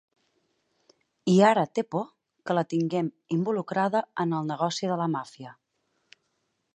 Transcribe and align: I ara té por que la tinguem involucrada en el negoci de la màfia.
I 1.33 1.35
ara 1.49 1.65
té 1.79 1.83
por 1.95 2.07
que 2.49 2.55
la 2.59 2.63
tinguem 2.73 3.13
involucrada 3.37 4.01
en 4.25 4.35
el 4.39 4.51
negoci 4.53 4.93
de 4.93 4.99
la 5.03 5.11
màfia. 5.17 5.57